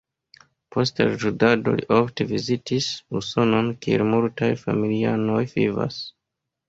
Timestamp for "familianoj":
4.63-5.43